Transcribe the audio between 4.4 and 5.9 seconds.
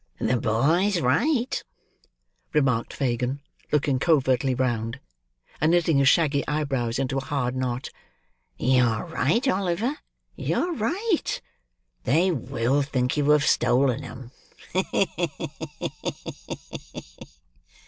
round, and